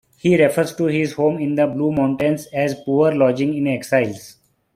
[0.17, 4.15] He refers to his home in the Blue Mountains as "poor lodgings in exile".